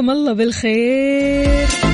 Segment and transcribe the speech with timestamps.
[0.00, 1.89] صبحكم الله بالخير.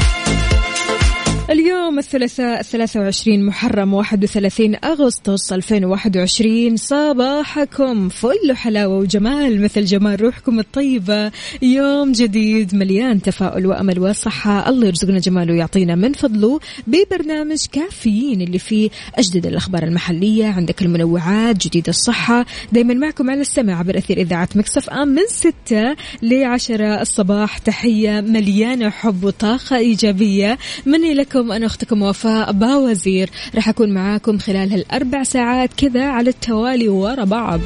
[1.96, 11.32] اليوم الثلاثاء 23 محرم 31 أغسطس 2021 صباحكم فل حلاوة وجمال مثل جمال روحكم الطيبة.
[11.62, 14.68] يوم جديد مليان تفاؤل وأمل وصحة.
[14.68, 20.46] الله يرزقنا جماله ويعطينا من فضله ببرنامج كافيين اللي فيه أجدد الأخبار المحلية.
[20.46, 22.46] عندك المنوعات جديد الصحة.
[22.72, 27.58] دايما معكم على السمع عبر أثير إذاعة مكسف آم من 6 ل 10 الصباح.
[27.58, 30.58] تحية مليانة حب وطاقة إيجابية.
[30.86, 36.88] مني لكم أنا أختكم وفاء باوزير راح أكون معاكم خلال هالأربع ساعات كذا على التوالي
[36.88, 37.60] ورا بعض.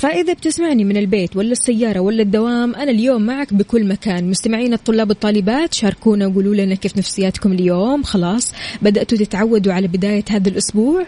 [0.00, 4.30] فإذا بتسمعني من البيت ولا السيارة ولا الدوام أنا اليوم معك بكل مكان.
[4.30, 8.02] مستمعين الطلاب والطالبات شاركونا وقولوا لنا كيف نفسياتكم اليوم.
[8.02, 11.06] خلاص بدأتوا تتعودوا على بداية هذا الأسبوع.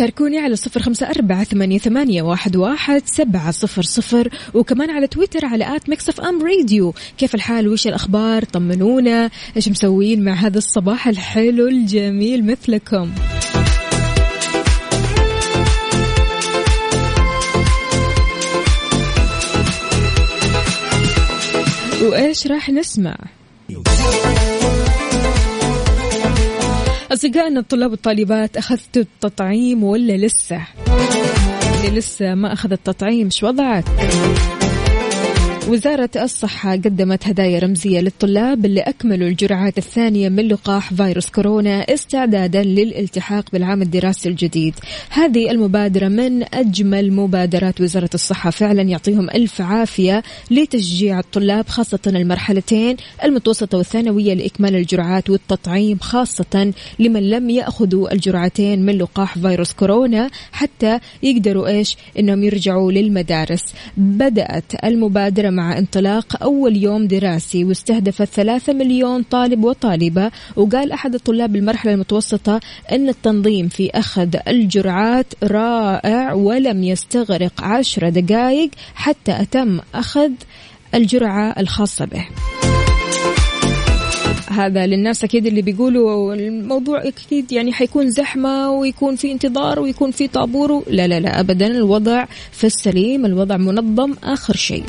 [0.00, 5.46] شاركوني على صفر خمسة أربعة ثمانية, ثمانية واحد, واحد سبعة صفر صفر وكمان على تويتر
[5.46, 6.94] على at Mix FM Radio.
[7.18, 9.30] كيف الحال؟ وش الأخبار؟ طمنونا.
[9.56, 13.10] إيش مسوين مع هذا الصباح الحلو الجميل مثلكم؟
[22.02, 23.16] وإيش راح نسمع؟
[27.12, 30.60] أصدقائنا الطلاب والطالبات أخذتوا التطعيم ولا لسه؟
[31.92, 33.84] لسه ما أخذ التطعيم شو وضعك؟
[35.68, 42.62] وزارة الصحة قدمت هدايا رمزية للطلاب اللي أكملوا الجرعات الثانية من لقاح فيروس كورونا استعدادا
[42.62, 44.74] للالتحاق بالعام الدراسي الجديد.
[45.10, 52.96] هذه المبادرة من أجمل مبادرات وزارة الصحة فعلا يعطيهم ألف عافية لتشجيع الطلاب خاصة المرحلتين
[53.24, 60.98] المتوسطة والثانوية لإكمال الجرعات والتطعيم خاصة لمن لم يأخذوا الجرعتين من لقاح فيروس كورونا حتى
[61.22, 63.64] يقدروا إيش؟ إنهم يرجعوا للمدارس.
[63.96, 71.56] بدأت المبادرة مع انطلاق أول يوم دراسي واستهدفت ثلاثة مليون طالب وطالبة وقال أحد الطلاب
[71.56, 72.60] المرحلة المتوسطة
[72.92, 80.30] أن التنظيم في أخذ الجرعات رائع ولم يستغرق عشر دقائق حتى أتم أخذ
[80.94, 82.26] الجرعة الخاصة به.
[84.50, 90.28] هذا للناس أكيد اللي بيقولوا الموضوع أكيد يعني حيكون زحمة ويكون في انتظار ويكون في
[90.28, 94.84] طابور لا لا لا ابدا الوضع في السليم الوضع منظم آخر شيء.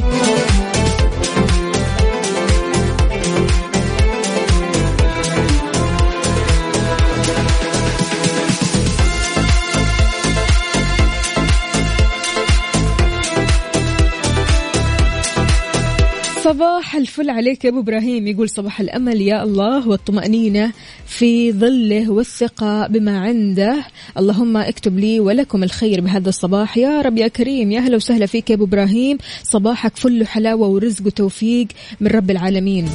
[16.51, 18.28] صباح الفل عليك يا أبو إبراهيم.
[18.28, 20.72] يقول صباح الأمل يا الله والطمأنينة
[21.06, 23.85] في ظله والثقة بما عنده.
[24.17, 26.78] اللهم اكتب لي ولكم الخير بهذا الصباح.
[26.78, 29.17] يا رب يا كريم يا أهلا وسهلا فيك يا أبو إبراهيم.
[29.44, 31.67] صباحك فل حلاوه ورزق وتوفيق
[32.01, 32.85] من رب العالمين.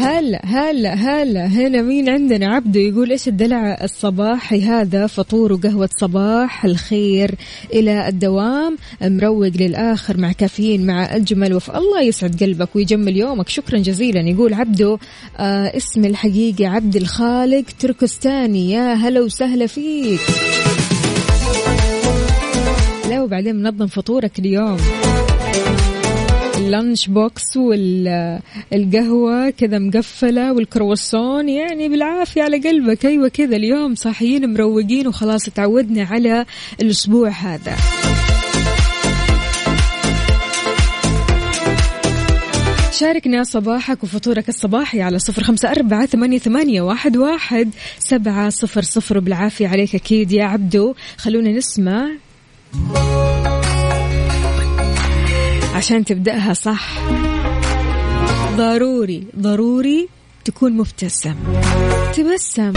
[0.00, 1.46] هلا هلا هلا.
[1.46, 7.34] هنا مين عندنا؟ عبده يقول إيش الدلع الصباحي هذا؟ فطور وقهوة صباح الخير
[7.72, 8.76] إلى الدوام.
[9.02, 13.48] مروق للآخر مع كافيين مع أجمل وفاء الله يسعد قلبك ويجمل يومك.
[13.48, 14.20] شكرا جزيلا.
[14.20, 14.98] يقول عبده
[15.38, 18.70] آه اسم الحقيقي عبد الخالق تركستاني.
[18.70, 20.20] يا هلا وسهلا فيك.
[23.10, 24.76] لا وبعدين منظم فطورك اليوم.
[26.60, 33.06] ال lunch box والقهوة كذا مقفلة والكرواسون يعني بالعافية على قلبك.
[33.06, 36.46] أيوة كذا اليوم صاحيين مروقين وخلاص تعودنا على
[36.80, 37.76] الأسبوع هذا.
[42.92, 49.18] شاركنا صباحك وفطورك الصباحي على صفر خمسة أربعة ثمانية, ثمانية واحد, واحد سبعة صفر صفر.
[49.18, 50.94] بالعافية عليك أكيد يا عبدو.
[51.16, 52.10] خلونا نسمع.
[55.80, 56.98] عشان تبدأها صح.
[58.56, 60.08] ضروري ضروري
[60.44, 61.34] تكون مبتسم.
[62.16, 62.72] تبسم.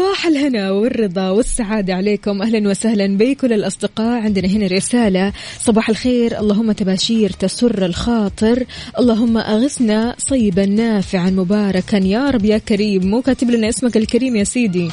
[0.00, 2.42] صباح الهنا والرضا والسعادة عليكم.
[2.42, 4.22] أهلا وسهلا بكل الأصدقاء.
[4.22, 6.40] عندنا هنا رسالة صباح الخير.
[6.40, 8.64] اللهم تباشير تسر الخاطر.
[8.98, 11.96] اللهم أغثنا صيبا نافعا مباركا.
[11.96, 13.06] يا رب يا كريم.
[13.06, 14.88] مو كاتب لنا اسمك الكريم يا سيدي.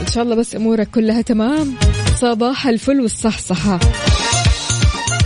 [0.00, 1.74] إن شاء الله بس أمورك كلها تمام.
[2.20, 3.80] صباح الفل والصحصحة.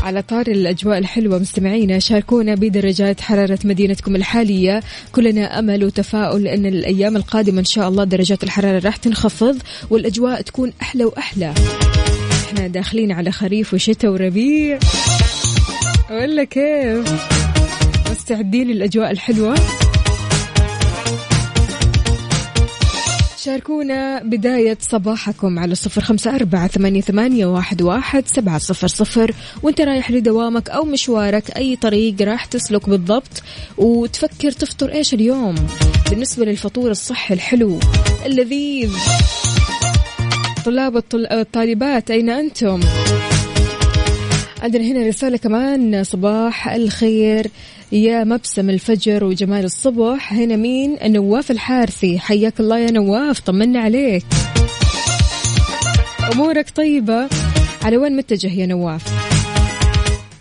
[0.04, 1.38] على طار الأجواء الحلوة.
[1.38, 4.82] مستمعينا شاركونا بدرجات حرارة مدينتكم الحالية.
[5.12, 9.58] كلنا أمل وتفاؤل أن الأيام القادمة إن شاء الله درجات الحرارة راح تنخفض
[9.90, 11.54] والأجواء تكون أحلى وأحلى.
[12.46, 14.78] إحنا داخلين على خريف وشتاء وربيع.
[16.10, 17.12] ولا كيف؟
[18.10, 19.54] مستعدين للأجواء الحلوة؟
[23.44, 29.34] شاركونا بداية صباحكم على صفر خمسة أربعة ثمانية, ثمانية واحد, واحد سبعة صفر صفر.
[29.62, 33.42] وانت رايح لدوامك أو مشوارك أي طريق راح تسلك بالضبط.
[33.78, 35.54] وتفكر تفطر إيش اليوم؟
[36.10, 37.78] بالنسبة للفطور الصحي الحلو
[38.26, 38.92] اللذيذ.
[40.64, 42.80] طلاب الطالبات أين أنتم؟
[44.64, 46.04] عندنا هنا رسالة كمان.
[46.04, 47.46] صباح الخير
[47.92, 50.32] يا مبسم الفجر وجمال الصبح.
[50.32, 52.18] هنا مين؟ نواف الحارثي.
[52.18, 54.24] حياك الله يا نواف طمنا عليك.
[56.32, 57.28] أمورك طيبة؟
[57.82, 59.04] على وين متجه يا نواف؟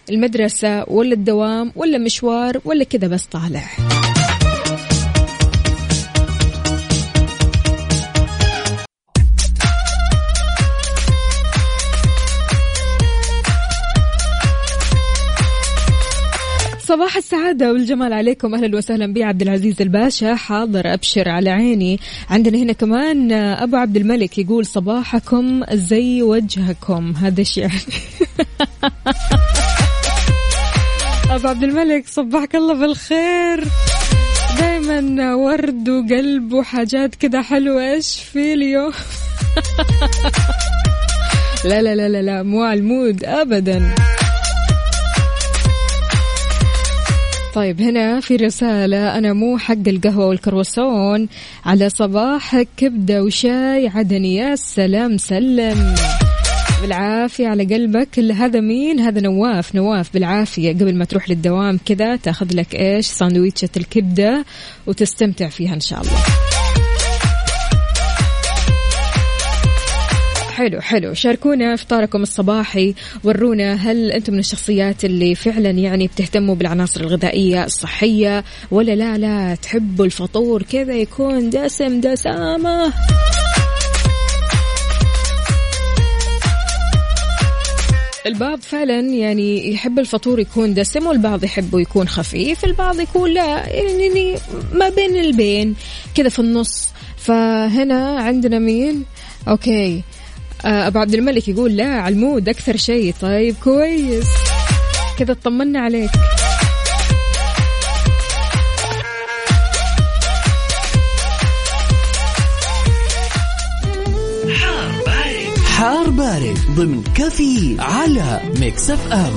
[0.10, 3.64] المدرسة ولا الدوام ولا مشوار ولا كذا بس طالع؟
[16.94, 18.56] صباح السعادة والجمال عليكم.
[18.56, 20.36] أهلا وسهلا بي عبد العزيز الباشا.
[20.36, 22.00] حاضر أبشر على عيني.
[22.30, 27.14] عندنا هنا كمان أبو عبد الملك يقول صباحكم زي وجهكم.
[27.22, 27.70] هذا الشيء.
[31.36, 33.64] أبو عبد الملك صبحك الله بالخير.
[34.60, 37.94] دايما ورد وقلب وحاجات كذا حلوة.
[37.94, 38.92] إيش في اليوم؟
[41.70, 43.96] لا لا لا لا لا مو على المود ابدا.
[47.54, 51.28] طيب هنا في رسالة أنا مو حق القهوة والكروسون
[51.66, 55.96] على صباحك كبدة وشاي عدني يا سلام سلم.
[56.82, 58.20] بالعافية على قلبك.
[58.20, 59.76] هذا مين؟ هذا نواف.
[59.76, 60.74] نواف بالعافية.
[60.74, 64.46] قبل ما تروح للدوام كذا تاخذ لك إيش؟ ساندويتشة الكبدة
[64.88, 66.53] وتستمتع فيها إن شاء الله.
[70.54, 71.14] حلو حلو.
[71.14, 78.44] شاركونا افطاركم الصباحي ورونا هل أنتم من الشخصيات اللي فعلا يعني بتهتموا بالعناصر الغذائية الصحية
[78.72, 82.94] ولا لا؟ لا تحبوا الفطور كذا يكون دسم دسامة.
[88.26, 94.36] البعض فعلا يعني يحب الفطور يكون دسم والبعض يحبه يكون خفيف البعض يقول لا يعني
[94.74, 95.76] ما بين البين
[96.16, 96.88] كذا في النص.
[97.18, 99.04] فهنا عندنا مين؟
[99.48, 100.04] okay.
[100.66, 103.14] أبو عبد الملك يقول لا علمود أكثر شيء.
[103.22, 104.28] طيب كويس.
[105.20, 106.10] كذا اطمنا عليك.
[114.54, 115.60] حار بارد.
[115.66, 119.34] حار بارد ضمن كفي على Mix FM.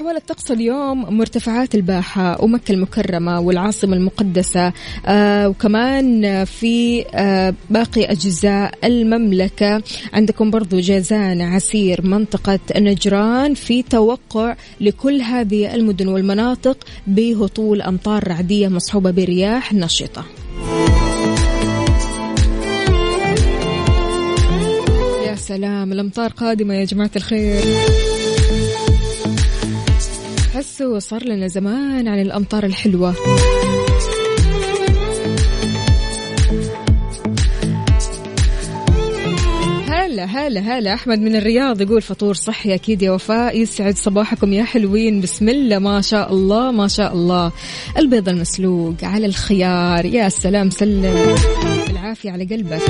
[0.00, 4.72] أحوال الطقس اليوم مرتفعات الباحة ومكة المكرمة والعاصمة المقدسة
[5.06, 9.82] آه وكمان في آه باقي أجزاء المملكة.
[10.12, 18.68] عندكم برضو جازان عسير منطقة نجران في توقع لكل هذه المدن والمناطق بهطول أمطار رعدية
[18.68, 20.24] مصحوبة برياح نشطة.
[25.26, 27.64] يا سلام الأمطار قادمة يا جماعة الخير.
[30.60, 33.14] حسوا صار لنا زمان عن الأمطار الحلوة.
[39.88, 40.94] هلا هلا هلا.
[40.94, 43.60] أحمد من الرياض يقول فطور صحي أكيد يا وفاء.
[43.60, 45.20] يسعد صباحكم يا حلوين.
[45.20, 47.52] بسم الله ما شاء الله ما شاء الله.
[47.98, 50.04] البيض المسلوق على الخيار.
[50.04, 51.34] يا سلام سلم.
[51.88, 52.82] بالعافية على قلبك.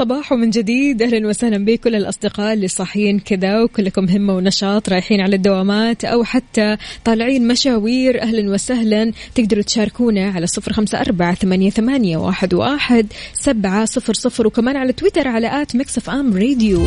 [0.00, 1.02] صباحو صباحو من جديد.
[1.02, 6.76] أهلا وسهلا بكل الأصدقاء اللي صاحيين كذا وكلكم همة ونشاط رايحين على الدوامات أو حتى
[7.04, 8.22] طالعين مشاوير.
[8.22, 9.12] أهلا وسهلا.
[9.34, 14.92] تقدروا تشاركونا على صفر خمسة أربعة ثمانية, ثمانية واحد, واحد سبعة صفر صفر وكمان على
[14.92, 16.86] تويتر على at Mix FM Radio.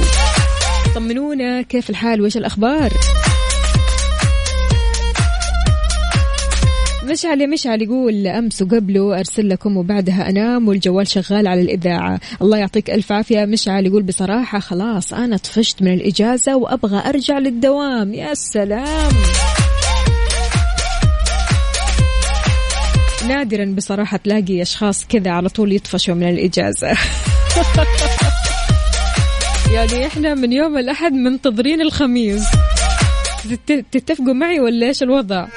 [0.96, 2.93] طمنونا كيف الحال؟ وإيش الأخبار؟
[7.05, 12.19] مشعل مشعل يقول أمس وقبله أرسل لكم وبعدها انام والجوال شغال على الإذاعة.
[12.41, 13.45] الله يعطيك ألف عافية.
[13.45, 18.13] مشعل يقول بصراحة خلاص أنا طفشت من الإجازة وأبغى أرجع للدوام.
[18.13, 19.12] يا سلام.
[23.27, 26.88] نادرا بصراحة تلاقي أشخاص كذا على طول يطفشوا من الإجازة.
[29.75, 32.43] يعني إحنا من يوم الأحد منتظرين الخميس.
[33.91, 35.48] تتفقوا معي ولا إيش الوضع؟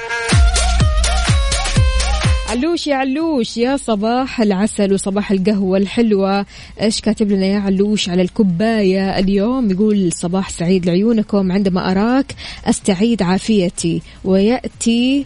[2.49, 6.47] علوش يا علوش يا صباح العسل وصباح القهوة الحلوة.
[6.81, 12.35] إيش كاتب لنا يا علوش على الكوباية اليوم؟ يقول صباح سعيد لعيونكم عندما أراك
[12.65, 15.25] أستعيد عافيتي ويأتي.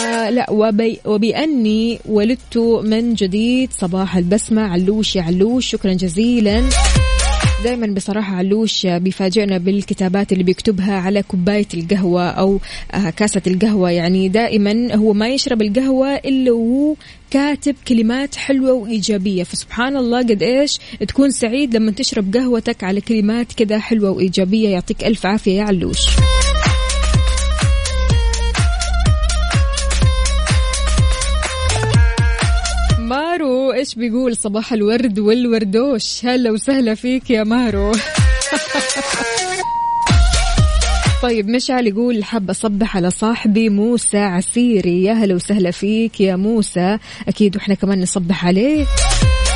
[0.00, 3.70] آه لا وبي وبأني ولدت من جديد.
[3.72, 6.68] صباح البسمة علوش يا علوش شكرا جزيلا.
[7.64, 12.60] دائما بصراحة علوش بيفاجئنا بالكتابات اللي بيكتبها على كوباية القهوة أو
[12.92, 13.90] آه، كاسة القهوة.
[13.90, 16.94] يعني دائما هو ما يشرب القهوة إلا وهو
[17.30, 19.44] كاتب كلمات حلوة وإيجابية.
[19.44, 24.68] فسبحان الله قد إيش تكون سعيد لما تشرب قهوتك على كلمات كذا حلوة وإيجابية.
[24.68, 26.06] يعطيك ألف عافية يا علوش.
[33.72, 37.92] إيش بيقول صباح الورد والوردوش؟ هلا وسهلا فيك يا مارو.
[41.22, 45.04] طيب مشعل يقول حاب أصبح على صاحبي موسى عسيري.
[45.04, 46.98] يا هلا وسهلا فيك يا موسى.
[47.28, 48.88] أكيد وإحنا كمان نصبح عليك.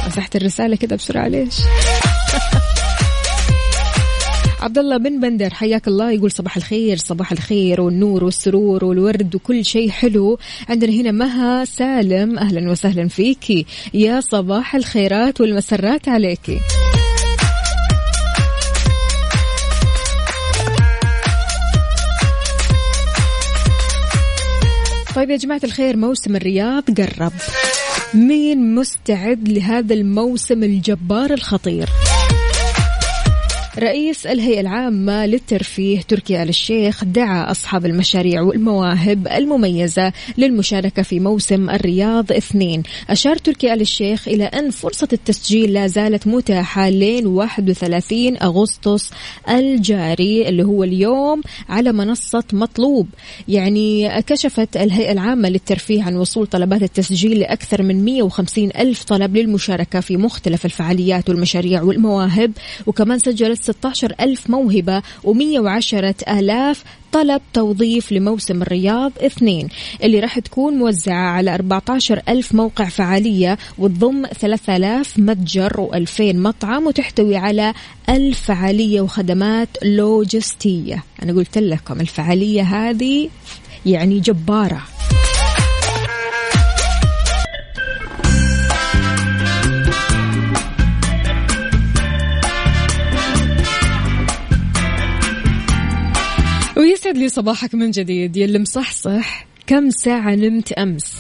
[0.07, 1.55] مسحت الرسالة كده بسرعة ليش؟
[4.65, 9.65] عبد الله بن بندر حياك الله يقول صباح الخير صباح الخير والنور والسرور والورد وكل
[9.65, 10.39] شيء حلو.
[10.69, 16.59] عندنا هنا مها سالم أهلا وسهلا فيكي يا صباح الخيرات والمسرات عليكي
[25.15, 27.33] طيب يا جماعة الخير موسم الرياض قرب.
[28.15, 31.89] مين مستعد لهذا الموسم الجبار الخطير؟
[33.79, 41.71] رئيس الهيئة العامة للترفيه تركي آل الشيخ دعا أصحاب المشاريع والمواهب المميزة للمشاركة في موسم
[41.71, 42.83] الرياض اثنين.
[43.11, 49.11] أشار تركي آل الشيخ إلى أن فرصة التسجيل لا زالت متاحة لين 31 أغسطس
[49.49, 53.09] الجاري اللي هو اليوم على منصة مطلوب.
[53.49, 60.01] يعني كشفت الهيئة العامة للترفيه عن وصول طلبات التسجيل لأكثر من 150 ألف طلب للمشاركة
[60.01, 62.53] في مختلف الفعاليات والمشاريع والمواهب.
[62.87, 69.69] وكمان سجلت 16 ألف موهبة و110 آلاف طلب توظيف لموسم الرياض اثنين
[70.03, 77.37] اللي راح تكون موزعة على 14 ألف موقع فعالية وتضم 3000 متجر و2000 مطعم وتحتوي
[77.37, 77.75] على
[78.09, 81.05] ألف فعالية وخدمات لوجستية.
[81.23, 83.29] أنا قلت لكم الفعالية هذه
[83.87, 84.83] يعني جبارة.
[96.77, 98.37] ويسعد لي صباحك من جديد.
[98.37, 101.17] يلي مصحصح كم ساعة نمت أمس؟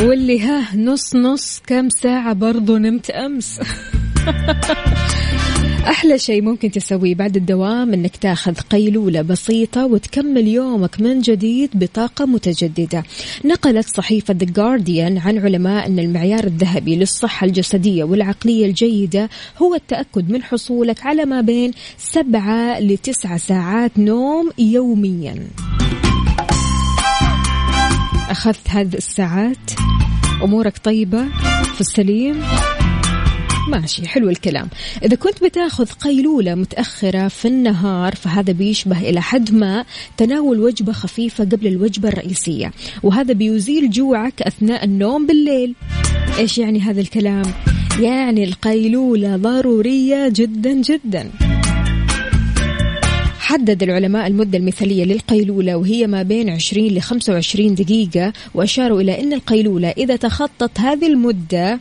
[0.00, 3.60] واللي ها نص نص كم ساعة برضو نمت أمس؟
[5.88, 12.24] أحلى شيء ممكن تسويه بعد الدوام أنك تاخذ قيلولة بسيطة وتكمل يومك من جديد بطاقة
[12.24, 13.04] متجددة.
[13.44, 19.28] نقلت صحيفة The Guardian عن علماء أن المعيار الذهبي للصحة الجسدية والعقلية الجيدة
[19.62, 25.48] هو التأكد من حصولك على ما بين سبعة لتسعة ساعات نوم يوميا.
[28.30, 29.70] أخذت هذه الساعات؟
[30.42, 31.24] أمورك طيبة؟
[31.74, 32.42] في السليم؟
[33.68, 34.68] ماشي حلو الكلام.
[35.02, 39.84] إذا كنت بتاخذ قيلولة متأخرة في النهار فهذا بيشبه إلى حد ما
[40.16, 42.72] تناول وجبة خفيفة قبل الوجبة الرئيسية.
[43.02, 45.74] وهذا بيزيل جوعك أثناء النوم بالليل.
[46.38, 47.44] إيش يعني هذا الكلام؟
[48.00, 51.30] يعني القيلولة ضرورية جدا جدا.
[53.44, 59.32] حدد العلماء المدة المثالية للقيلولة وهي ما بين 20 ل 25 دقيقة وأشاروا إلى أن
[59.32, 61.80] القيلولة إذا تخطت هذه المدة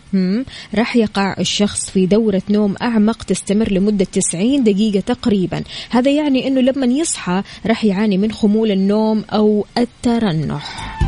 [0.76, 5.64] راح يقع الشخص في دورة نوم أعمق تستمر لمدة 90 دقيقة تقريبا.
[5.90, 11.03] هذا يعني أنه لما يصحى راح يعاني من خمول النوم أو الترنح.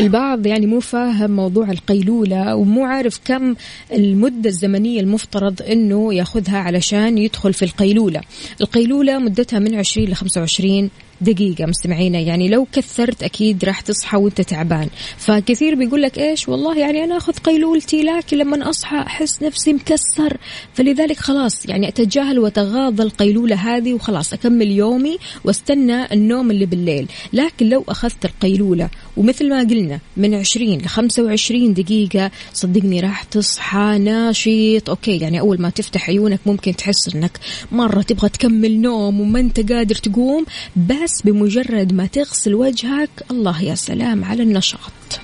[0.00, 3.54] البعض يعني مو فاهم موضوع القيلولة ومو عارف كم
[3.92, 8.20] المدة الزمنية المفترض أنه ياخذها علشان يدخل في القيلولة.
[8.60, 14.40] القيلولة مدتها من 20 ل 25 دقيقة مستمعينا يعني لو كثرت أكيد راح تصحى وأنت
[14.40, 14.88] تعبان.
[15.16, 20.36] فكثير بيقول لك إيش؟ والله يعني أنا أخذ قيلولتي لكن لما أصحى أحس نفسي مكسر.
[20.74, 27.08] فلذلك خلاص يعني أتجاهل وأتغاضى القيلولة هذه وخلاص أكمل يومي وأستنى النوم اللي بالليل.
[27.32, 33.98] لكن لو أخذت القيلولة ومثل ما قلنا من 20 ل 25 دقيقة صدقني راح تصحى
[33.98, 34.90] ناشط.
[34.90, 37.38] أوكي يعني أول ما تفتح عيونك ممكن تحس أنك
[37.72, 40.44] مرة تبغى تكمل نوم وما أنت قادر تقوم.
[40.76, 45.20] بس بس بمجرد ما تغسل وجهك الله يا سلام على النشاط.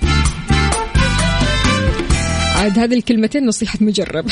[2.55, 4.25] عاد هذه الكلمتين نصيحة مجرب.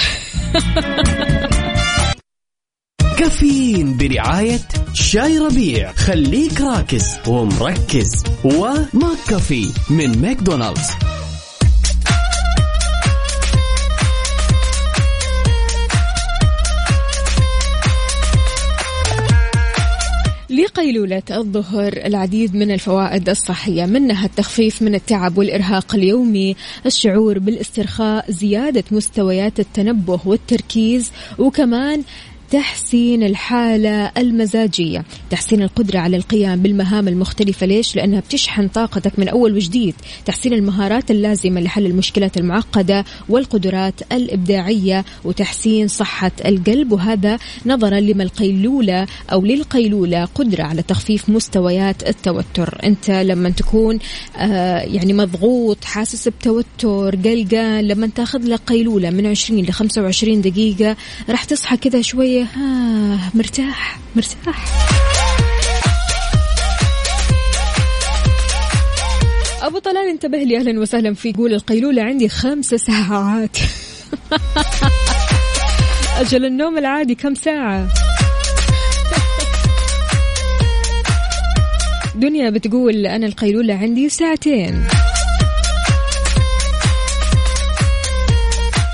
[3.19, 4.59] كافيين برعاية
[4.93, 5.91] شاي ربيع.
[5.91, 8.23] خليك راكز ومركز.
[8.43, 10.89] وماك كافي من ماكدونالدز.
[20.61, 28.83] لقيلولة الظهر العديد من الفوائد الصحية منها التخفيف من التعب والإرهاق اليومي الشعور بالاسترخاء زيادة
[28.91, 32.03] مستويات التنبه والتركيز وكمان
[32.51, 35.05] تحسين الحالة المزاجية.
[35.29, 37.65] تحسين القدرة على القيام بالمهام المختلفة.
[37.65, 39.95] ليش؟ لأنها بتشحن طاقتك من أول وجديد.
[40.25, 46.91] تحسين المهارات اللازمة لحل المشكلات المعقدة والقدرات الإبداعية وتحسين صحة القلب.
[46.91, 52.79] وهذا نظرا لما القيلولة أو للقيلولة قدرة على تخفيف مستويات التوتر.
[52.83, 53.99] أنت لما تكون
[54.37, 60.95] آه يعني مضغوط حاسس بتوتر قلقان لما تاخذ لك قيلولة من 20 ل 25 دقيقة
[61.29, 64.65] راح تصحى كذا شوية ها مرتاح مرتاح.
[69.61, 70.57] أبو طلال انتبه لي.
[70.57, 73.57] أهلا وسهلا في يقول القيلولة عندي خمس ساعات.
[76.21, 77.87] أجل النوم العادي كم ساعة؟
[82.15, 84.87] دنيا بتقول أنا القيلولة عندي ساعتين.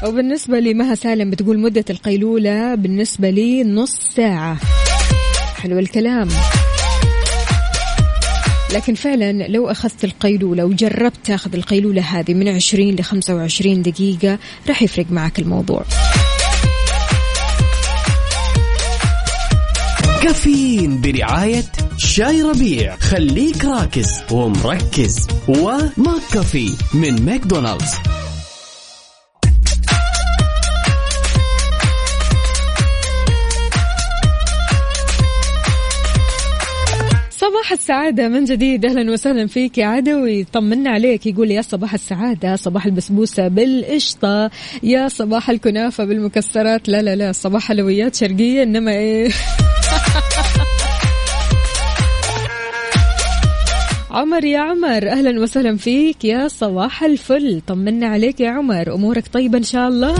[0.05, 4.57] وبالنسبة لمها سالم بتقول مدة القيلولة بالنسبة لي نص ساعة.
[5.55, 6.27] حلو الكلام.
[8.73, 14.81] لكن فعلا لو أخذت القيلولة وجربت تاخذ القيلولة هذه من 20 ل 25 دقيقة راح
[14.81, 15.83] يفرق معك الموضوع.
[20.23, 21.63] كافيين برعاية
[21.97, 22.95] شاي ربيع.
[22.95, 25.27] خليك راكز ومركز.
[25.47, 27.93] و McCafé من ماكدونالدز.
[37.67, 38.85] صباح السعادة من جديد.
[38.85, 40.43] أهلا وسهلا فيك يا عدوي.
[40.43, 41.25] طمنا عليك.
[41.25, 44.51] يقول يا صباح السعادة صباح البسبوسة بالقشطة
[44.83, 46.89] يا صباح الكنافة بالمكسرات.
[46.89, 49.29] لا لا لا صباح حلويات شرقية إنما إيه؟
[54.11, 56.25] عمر يا عمر أهلا وسهلا فيك.
[56.25, 57.61] يا صباح الفل.
[57.67, 58.93] طمنا عليك يا عمر.
[58.93, 60.15] أمورك طيبة إن شاء الله.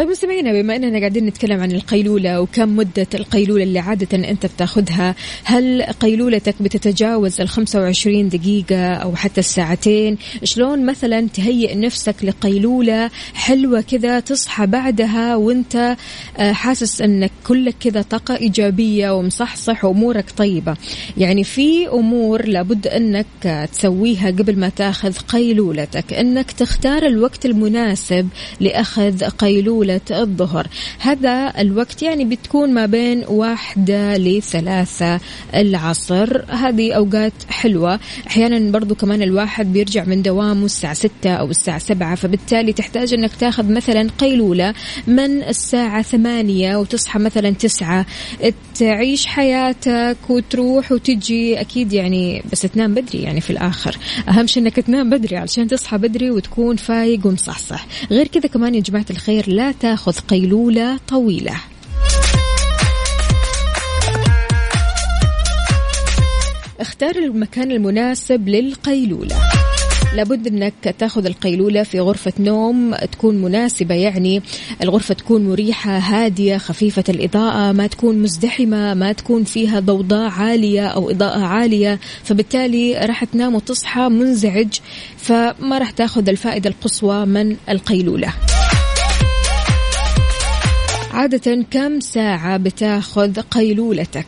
[0.00, 0.10] طيب
[0.40, 5.82] مستمعينا بما إننا قاعدين نتكلم عن القيلولة وكم مدة القيلولة اللي عادة أنت بتاخذها هل
[5.82, 14.20] قيلولتك بتتجاوز ال 25 دقيقة أو حتى الساعتين؟ شلون مثلا تهيئ نفسك لقيلولة حلوة كذا
[14.20, 15.96] تصحى بعدها وأنت
[16.38, 20.76] آه، حاسس إنك كلك كذا طاقة إيجابية ومصحصح وأمورك طيبة؟
[21.16, 28.28] يعني في أمور لابد إنك تسويها قبل ما تأخذ قيلولتك إنك تختار الوقت المناسب
[28.60, 30.66] لأخذ قيلولة الظهر.
[30.98, 35.20] هذا الوقت يعني بتكون ما بين واحدة لثلاثة
[35.54, 36.42] العصر.
[36.48, 38.00] هذه أوقات حلوة.
[38.26, 43.30] أحيانا برضو كمان الواحد بيرجع من دوامه الساعة ستة أو الساعة سبعة فبالتالي تحتاج أنك
[43.40, 44.74] تاخذ مثلا قيلولة
[45.06, 48.06] من الساعة ثمانية وتصحى مثلا تسعة.
[48.74, 53.96] تعيش حياتك وتروح وتجي أكيد يعني بس تنام بدري يعني في الآخر.
[54.28, 57.86] أهم شيء أنك تنام بدري علشان تصحى بدري وتكون فايق ومصحصح.
[58.10, 61.54] غير كذا كمان يا جماعة الخير لا تاخذ قيلولة طويلة.
[66.80, 69.36] اختار المكان المناسب للقيلولة.
[70.14, 74.42] لابد انك تاخذ القيلولة في غرفة نوم تكون مناسبة يعني
[74.82, 81.10] الغرفة تكون مريحة هادية خفيفة الإضاءة ما تكون مزدحمة ما تكون فيها ضوضاء عالية أو
[81.10, 82.00] إضاءة عالية.
[82.24, 84.68] فبالتالي راح تنام وتصحى منزعج
[85.16, 88.32] فما راح تاخذ الفائدة القصوى من القيلولة.
[91.20, 94.26] عادة كم ساعة بتاخذ قيلولتك؟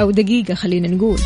[0.00, 1.18] أو دقيقة خلينا نقول.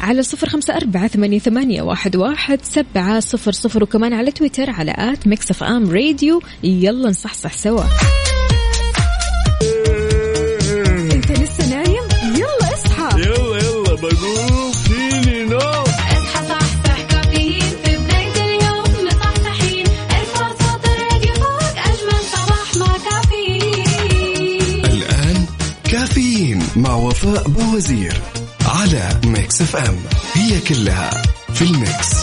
[0.00, 4.94] على صفر خمسة أربعة ثمانية, ثمانية واحد, واحد سبعة صفر صفر وكمان على تويتر على
[4.98, 6.42] at Mix FM Radio.
[6.62, 7.84] يلا نصحصح سوا.
[27.80, 28.20] وفاء باوزير
[28.66, 29.96] على Mix FM.
[30.34, 31.10] هي كلها
[31.54, 32.14] في ال Mix.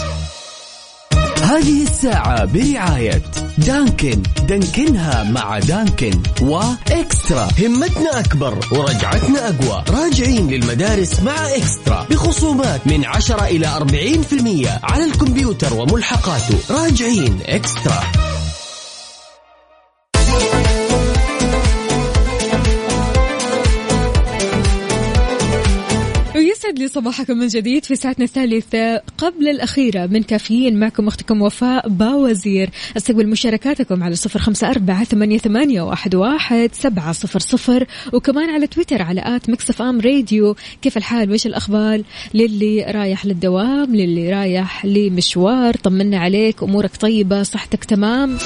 [1.42, 3.22] هذه الساعة برعاية
[3.58, 4.22] Dunkin.
[4.48, 7.48] Dunkin ها مع Dunkin و eXtra.
[7.58, 9.84] همتنا أكبر ورجعتنا أقوى.
[9.88, 12.06] راجعين للمدارس مع eXtra.
[12.10, 16.58] بخصومات من 10 إلى 40% على الكمبيوتر وملحقاته.
[16.70, 18.27] راجعين eXtra.
[26.88, 30.06] صباحكم من جديد في ساعتنا الثالثة قبل الأخيرة.
[30.06, 32.70] من كافيين معكم أختكم وفاء باوزير.
[32.96, 37.86] استقبل مشاركاتكم على صفر خمسة أربعة ثمانية, ثمانية واحد, واحد سبعة صفر صفر.
[38.12, 40.56] وكمان على تويتر على at Mix FM Radio.
[40.82, 42.02] كيف الحال؟ وإيش الأخبار؟
[42.34, 48.38] للي رايح للدوام للي رايح لمشوار طمنا عليك أمورك طيبة صحتك تمام.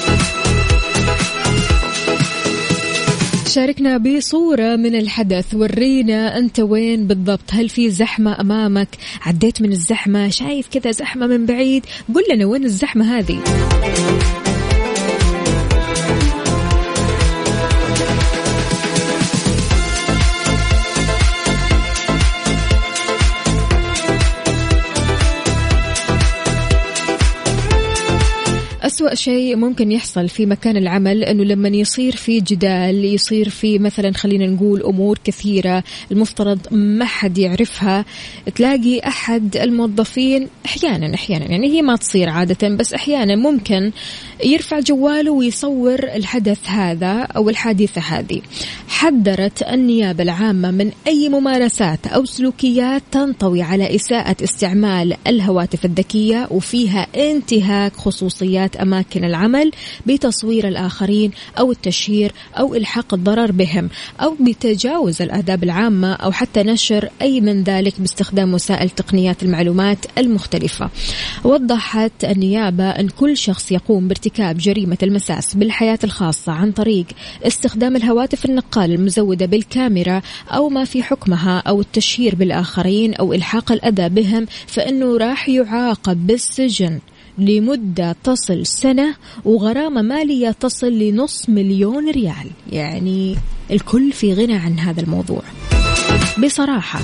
[3.53, 5.53] شاركنا بصورة من الحدث.
[5.53, 8.87] ورينا أنت وين بالضبط؟ هل في زحمة أمامك؟
[9.21, 11.85] عديت من الزحمة؟ شايف كذا زحمة من بعيد؟
[12.15, 13.39] قل لنا وين الزحمة هذه.
[29.03, 34.13] أسوأ شيء ممكن يحصل في مكان العمل أنه لما يصير في جدال يصير في مثلا
[34.13, 38.05] خلينا نقول أمور كثيرة المفترض ما حد يعرفها
[38.55, 43.91] تلاقي أحد الموظفين أحيانا أحيانا يعني هي ما تصير عادة بس أحيانا ممكن
[44.43, 48.41] يرفع جواله ويصور الحدث هذا أو الحادثة هذه.
[48.87, 57.07] حذرت النيابة العامة من أي ممارسات أو سلوكيات تنطوي على إساءة استعمال الهواتف الذكية وفيها
[57.15, 59.71] انتهاك خصوصيات أماكن العمل
[60.05, 63.89] بتصوير الآخرين أو التشهير أو إلحاق الضرر بهم
[64.21, 70.89] أو بتجاوز الآداب العامة أو حتى نشر أي من ذلك باستخدام وسائل تقنيات المعلومات المختلفة.
[71.43, 77.05] وضحت النيابة أن كل شخص يقوم بارتكاب جريمة المساس بالحياة الخاصة عن طريق
[77.43, 84.09] استخدام الهواتف النقال المزودة بالكاميرا أو ما في حكمها أو التشهير بالآخرين أو إلحاق الأذى
[84.09, 86.99] بهم فإنه راح يعاقب بالسجن.
[87.37, 89.15] لمدة تصل سنة
[89.45, 92.49] وغرامة مالية تصل لنص مليون ريال.
[92.71, 93.35] يعني
[93.71, 95.41] الكل في غنى عن هذا الموضوع.
[96.43, 96.99] بصراحة.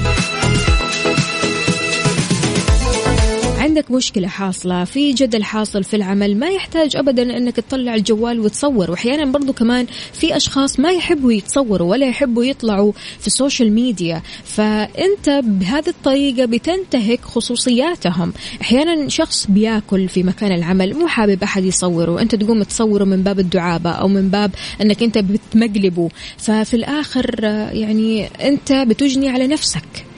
[3.69, 8.91] عندك مشكلة حاصلة في جدل حاصل في العمل ما يحتاج أبدا أنك تطلع الجوال وتصور
[8.91, 14.21] وأحيانا برضو كمان في أشخاص ما يحبوا يتصوروا ولا يحبوا يطلعوا في ال social media.
[14.43, 18.33] فأنت بهذه الطريقة بتنتهك خصوصياتهم.
[18.61, 22.21] أحيانا شخص بياكل في مكان العمل مو حابب أحد يصوره.
[22.21, 24.51] أنت تقوم تصوره من باب الدعابة أو من باب
[24.81, 26.09] أنك أنت بتمقلبه.
[26.37, 30.08] ففي الآخر يعني أنت بتجني على نفسك.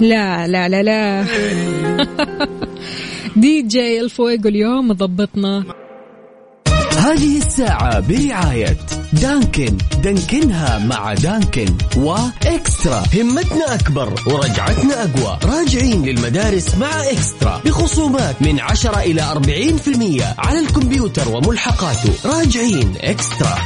[0.00, 1.24] لا لا لا لا.
[3.36, 5.64] دي جي الفويجو اليوم مضبطنا
[6.96, 8.76] هذه الساعة برعاية
[9.12, 9.76] Dunkin.
[10.02, 13.02] Dunkin ها مع Dunkin و eXtra.
[13.14, 15.38] همتنا أكبر ورجعتنا أقوى.
[15.44, 17.60] راجعين للمدارس مع eXtra.
[17.64, 22.12] بخصومات من 10 إلى 40% على الكمبيوتر وملحقاته.
[22.24, 23.56] راجعين eXtra.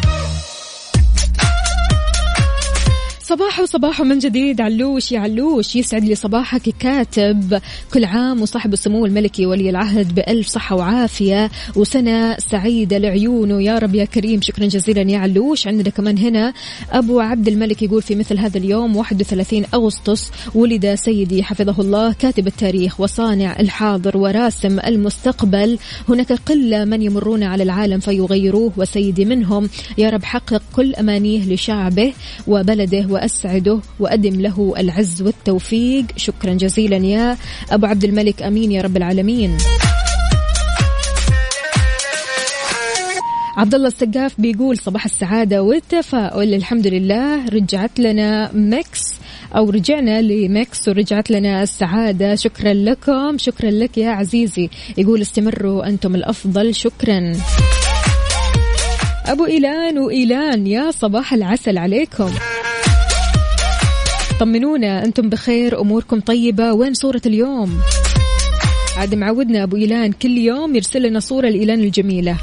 [3.31, 7.61] صباح وصباح من جديد علوش يا علوش يسعد لي صباحك كاتب.
[7.95, 13.63] كل عام وصاحب السمو الملكي ولي العهد بألف صحة وعافية وسنة سعيدة لعيونه.
[13.63, 15.67] يا رب يا كريم شكرا جزيلا يا علوش.
[15.67, 16.53] عندنا كمان هنا
[16.91, 22.47] أبو عبد الملك يقول في مثل هذا اليوم 31 أغسطس ولد سيدي حفظه الله كاتب
[22.47, 25.79] التاريخ وصانع الحاضر وراسم المستقبل.
[26.09, 29.71] هناك قلة من يمرون على العالم فيغيروه وسيدي منهم.
[29.99, 32.13] يا رب حقق كل أمانيه لشعبه
[32.47, 36.05] وبلده وأسعده وأدم له العز والتوفيق.
[36.17, 37.37] شكرا جزيلا يا
[37.71, 38.43] أبو عبد الملك.
[38.43, 39.59] أمين يا رب العالمين.
[43.57, 46.55] عبد الله السقاف بيقول صباح السعادة والتفاؤل.
[46.55, 49.03] الحمد لله رجعت لنا Mix
[49.57, 52.35] أو رجعنا ل Mix ورجعت لنا السعادة.
[52.35, 53.39] شكرا لكم.
[53.39, 54.71] شكرا لك يا عزيزي.
[54.99, 56.75] يقول استمروا أنتم الأفضل.
[56.75, 57.37] شكرا.
[59.27, 62.31] أبو إيلان وإيلان يا صباح العسل عليكم.
[64.41, 66.73] طمنونا أنتم بخير أموركم طيبة.
[66.73, 67.81] وين صورة اليوم؟
[68.97, 72.37] عاد معودنا أبو إيلان كل يوم يرسل لنا صورة الإيلان الجميلة.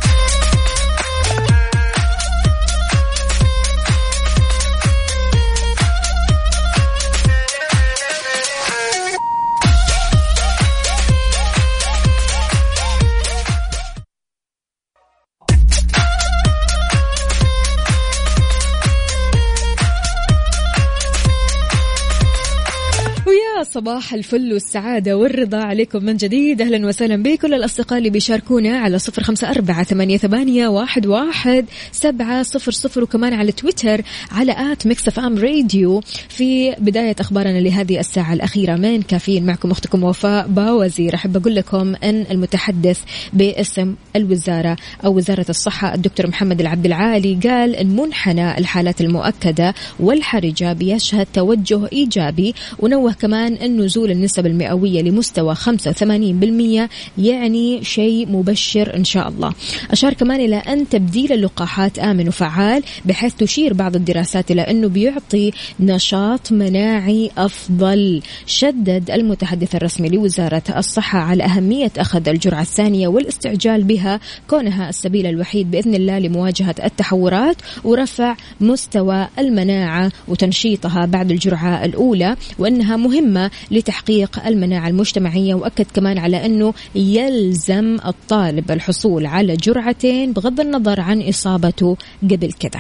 [23.78, 26.62] صباح الفل والسعادة والرضا عليكم من جديد.
[26.62, 32.44] أهلا وسهلا بكل الأصدقاء اللي بيشاركونا على صفر خمسة أربعة ثمانية, ثمانية واحد, واحد سبعة
[32.44, 36.02] صفر صفر وكمان على تويتر على at Mix FM Radio.
[36.30, 41.96] في بداية أخبارنا لهذه الساعة الأخيرة من كافيين؟ معكم أختكم وفاء باوزير أحب أقول لكم
[42.04, 43.00] أن المتحدث
[43.34, 50.74] باسم الوزارة أو وزارة الصحة الدكتور محمد العبد العالي قال أن منحنى الحالات المؤكدة والحرجة
[50.74, 52.56] بيشهد توجه إيجابي.
[52.80, 59.54] ونوه كمان أن نزول النسب المئوية لمستوى 85% يعني شيء مبشر إن شاء الله.
[59.92, 65.52] أشار كمان إلى أن تبديل اللقاحات آمن وفعال بحيث تشير بعض الدراسات إلى أنه بيعطي
[65.80, 68.22] نشاط مناعي أفضل.
[68.46, 75.72] شدد المتحدث الرسمي لوزارة الصحة على أهمية أخذ الجرعة الثانية والاستعجال بها كونها السبيل الوحيد
[75.72, 84.88] بإذن الله لمواجهة التحورات ورفع مستوى المناعة وتنشيطها بعد الجرعة الأولى وأنها مهمة لتحقيق المناعة
[84.88, 92.52] المجتمعية وأكد كمان على أنه يلزم الطالب الحصول على جرعتين بغض النظر عن إصابته قبل
[92.54, 92.80] كده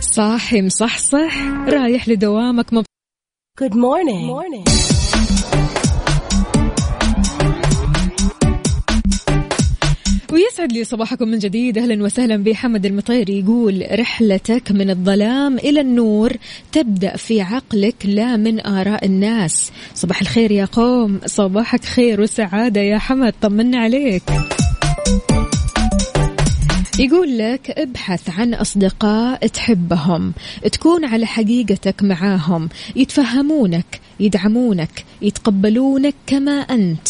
[0.00, 1.36] صاحي مصحصح
[1.68, 2.86] رايح لدوامك مبسوط
[3.58, 4.26] Good morning.
[4.26, 4.95] morning.
[10.32, 11.78] ويسعد لي صباحكم من جديد.
[11.78, 12.36] أهلا وسهلا.
[12.36, 16.32] بحمد المطيري يقول رحلتك من الظلام إلى النور
[16.72, 19.72] تبدأ في عقلك لا من آراء الناس.
[19.94, 21.20] صباح الخير يا قوم.
[21.26, 23.34] صباحك خير وسعادة يا حمد.
[23.42, 24.22] طمنا عليك.
[26.98, 30.32] يقول لك ابحث عن أصدقاء تحبهم.
[30.72, 32.68] تكون على حقيقتك معاهم.
[32.96, 37.08] يتفهمونك يدعمونك يتقبلونك كما أنت.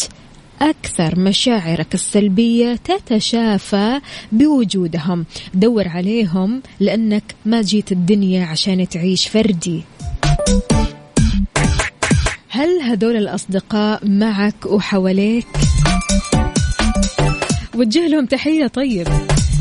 [0.61, 3.99] أكثر مشاعرك السلبية تتشافى
[4.31, 5.25] بوجودهم.
[5.53, 9.83] دور عليهم لأنك ما جيت الدنيا عشان تعيش فردي.
[12.49, 15.47] هل هذول الأصدقاء معك وحواليك؟
[17.75, 19.07] وجه لهم تحية طيب.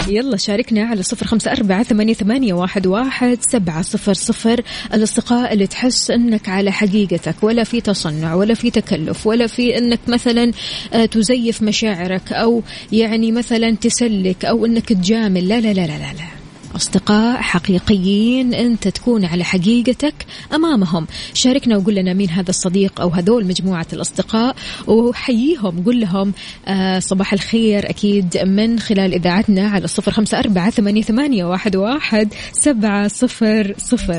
[0.09, 4.62] يلا شاركنا على صفر خمسة أربعة ثمانية, ثمانية واحد, واحد سبعة صفر صفر
[4.95, 10.01] الأصدقاء اللي تحس أنك على حقيقتك ولا في تصنع ولا في تكلف ولا في أنك
[10.09, 10.53] مثلا
[10.92, 16.12] آه، تزيف مشاعرك أو يعني مثلا تسلك أو أنك تجامل لا لا لا لا لا,
[16.12, 16.36] لا.
[16.77, 20.15] أصدقاء حقيقيين أنت تكون على حقيقتك
[20.55, 21.07] أمامهم.
[21.35, 26.33] شاركنا وقول لنا مين هذا الصديق أو هذول مجموعة الأصدقاء وحييهم قول لهم
[26.69, 33.09] آه صباح الخير أكيد من خلال إذاعتنا على الصفر خمسة أربعة ثمانية واحد, واحد سبعة
[33.09, 34.19] صفر صفر.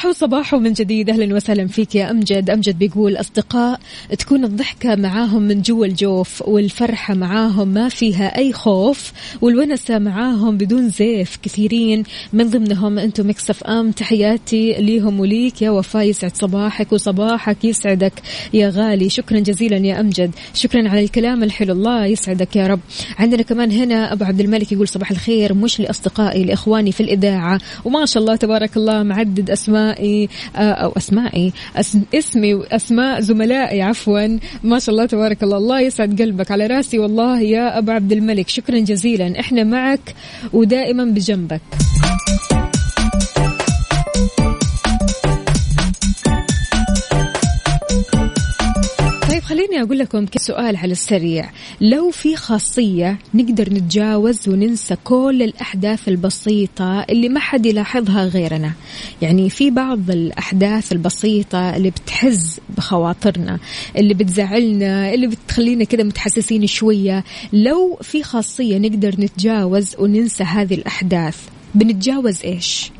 [0.00, 1.10] صباحو صباحو من جديد.
[1.10, 2.50] أهلا وسهلا فيك يا أمجد.
[2.50, 3.80] أمجد بيقول أصدقاء
[4.18, 10.88] تكون الضحكة معاهم من جوا الجوف والفرحة معاهم ما فيها أي خوف والونسة معاهم بدون
[10.88, 12.02] زيف كثيرين.
[12.32, 13.90] من ضمنهم أنتم مكسف أم.
[13.90, 16.08] تحياتي ليهم وليك يا وفاء.
[16.08, 18.12] يسعد صباحك وصباحك يسعدك
[18.52, 19.08] يا غالي.
[19.08, 20.30] شكرا جزيلا يا أمجد.
[20.54, 21.72] شكرا على الكلام الحلو.
[21.72, 22.80] الله يسعدك يا رب.
[23.18, 25.54] عندنا كمان هنا أبو عبد الملك يقول صباح الخير.
[25.54, 27.60] مش لأصدقائي لإخواني في الإذاعة.
[27.84, 29.89] وما شاء الله تبارك الله معدد اسمائي
[30.56, 31.52] آه، أو أسمائي
[32.14, 34.38] اسمي واسماء زملائي عفوا.
[34.64, 35.56] ما شاء الله تبارك الله.
[35.56, 36.50] الله يسعد قلبك.
[36.50, 38.48] على رأسي والله يا أبو عبد الملك.
[38.48, 39.40] شكرا جزيلا.
[39.40, 40.14] إحنا معك
[40.52, 41.60] ودائما بجنبك.
[49.80, 51.50] خليني أقول لكم سؤال على السريع.
[51.80, 58.72] لو في خاصية نقدر نتجاوز وننسى كل الأحداث البسيطة اللي ما حد يلاحظها غيرنا.
[59.22, 63.58] يعني في بعض الأحداث البسيطة اللي بتحز بخواطرنا
[63.96, 67.24] اللي بتزعلنا اللي بتخلينا كده متحسسين شوية.
[67.52, 71.36] لو في خاصية نقدر نتجاوز وننسى هذه الأحداث
[71.74, 72.90] بنتجاوز إيش؟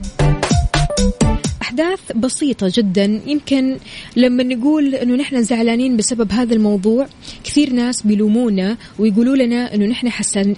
[1.62, 3.20] أحداث بسيطة جدا.
[3.27, 3.77] يمكن
[4.16, 7.07] لما نقول أنه نحن زعلانين بسبب هذا الموضوع
[7.44, 10.09] كثير ناس بيلومونا ويقولوا لنا أنه نحن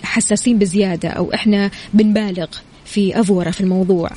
[0.03, 2.47] حساسين بزيادة أو إحنا بنبالغ
[2.85, 4.11] في أفورة في الموضوع.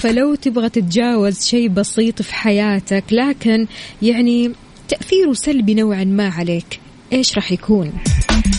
[0.00, 3.66] فلو تبغى تتجاوز شيء بسيط في حياتك لكن
[4.02, 4.52] يعني
[4.88, 6.80] تأثيره سلبي نوعا ما عليك
[7.12, 7.92] إيش راح يكون؟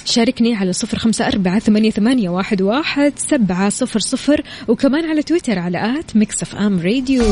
[0.05, 2.29] شاركني على صفر خمسة أربعة ثمانية,
[2.61, 7.23] واحد سبعة صفر صفر وكمان على تويتر على at Mix FM Radio.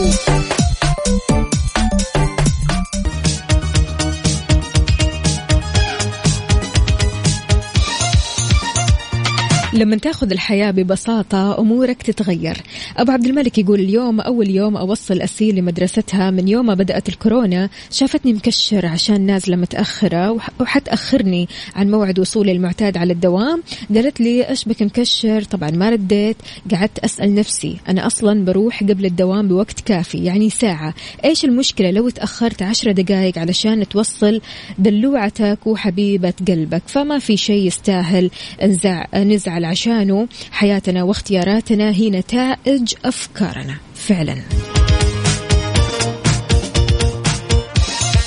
[9.83, 12.57] لما تاخذ الحياة ببساطة أمورك تتغير.
[12.97, 16.31] أبو عبد الملك يقول اليوم أول يوم أوصل أسيل لمدرستها.
[16.31, 22.51] من يوم ما بدأت الكورونا شافتني مكشر عشان نازلة متأخرة وح- وحتأخرني عن موعد وصولي
[22.51, 23.63] المعتاد على الدوام.
[23.95, 26.37] قالت لي إيش بك مكشر؟ طبعا ما رديت.
[26.71, 30.93] قعدت أسأل نفسي أنا أصلا بروح قبل الدوام بوقت كافي يعني ساعة.
[31.25, 34.41] إيش المشكلة؟ لو تأخرت عشرة دقائق علشان توصل
[34.79, 38.29] دلوعتك وحبيبة قلبك فما في شيء يستاهل
[38.63, 43.77] نزع نزعل عشانه حياتنا واختياراتنا هي نتائج أفكارنا.
[43.95, 44.35] فعلا.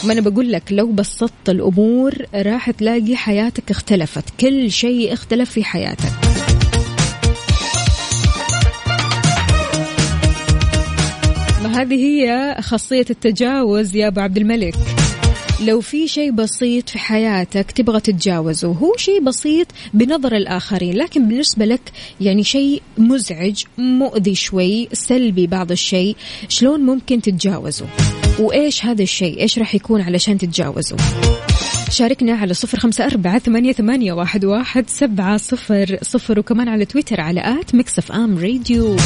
[0.04, 4.24] ما أنا بقول لك لو بسطت الأمور راح تلاقي حياتك اختلفت.
[4.40, 6.12] كل شيء اختلف في حياتك.
[11.74, 14.74] هذه هي خاصية التجاوز يا أبو عبد الملك.
[15.60, 21.64] لو في شيء بسيط في حياتك تبغى تتجاوزه هو شيء بسيط بنظر الآخرين لكن بالنسبة
[21.64, 21.80] لك
[22.20, 26.16] يعني شيء مزعج مؤذي شوي سلبي بعض الشيء
[26.48, 27.86] شلون ممكن تتجاوزه؟
[28.38, 30.96] وإيش هذا الشيء؟ إيش راح يكون علشان تتجاوزه؟
[31.90, 37.20] شاركنا على صفر خمسة أربعة ثمانية, ثمانية واحد, واحد سبعة صفر صفر وكمان على تويتر
[37.20, 38.96] على at Mix FM Radio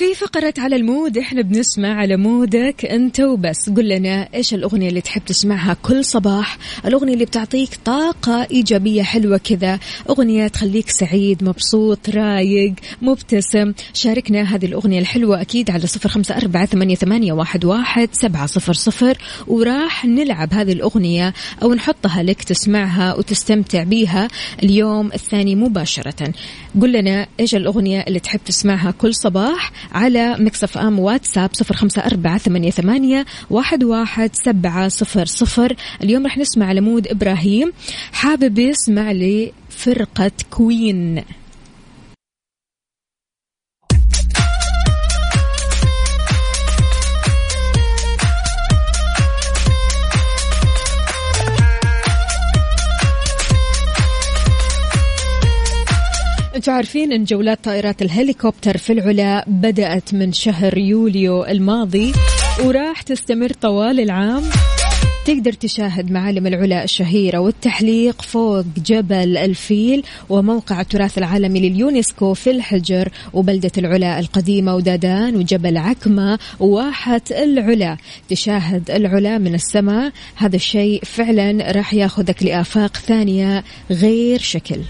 [0.00, 3.70] في فقرة على المود إحنا بنسمع على مودك أنت وبس.
[3.70, 9.36] قل لنا إيش الأغنية اللي تحب تسمعها كل صباح؟ الأغنية اللي بتعطيك طاقة إيجابية حلوة
[9.36, 9.78] كذا.
[10.10, 13.72] أغنية تخليك سعيد مبسوط رايق مبتسم.
[13.94, 19.18] شاركنا هذه الأغنية الحلوة أكيد على صفر خمسة أربعة ثمانية, واحد سبعة صفر صفر.
[19.46, 24.28] وراح نلعب هذه الأغنية أو نحطها لك تسمعها وتستمتع بيها
[24.62, 26.32] اليوم الثاني مباشرة.
[26.80, 32.02] قل لنا إيش الأغنية اللي تحب تسمعها كل صباح؟ على Mix FM واتساب صفر خمسة
[32.02, 35.76] أربعة ثمانية, ثمانية واحد, واحد سبعة صفر صفر.
[36.02, 37.72] اليوم رح نسمع على mood إبراهيم
[38.12, 41.24] حابب يسمع لفرقة Queen
[56.60, 62.12] أنتم عارفين إن جولات طائرات الهليكوبتر في العلا بدأت من شهر يوليو الماضي
[62.64, 64.42] وراح تستمر طوال العام.
[65.26, 73.08] تقدر تشاهد معالم العلا الشهيرة والتحليق فوق جبل الفيل وموقع التراث العالمي لليونسكو في الحجر
[73.32, 77.96] وبلدة العلا القديمة ودادان وجبل عكمة وواحة العلا.
[78.28, 80.12] تشاهد العلا من السماء.
[80.36, 84.80] هذا الشيء فعلا راح ياخذك لآفاق ثانية غير شكل.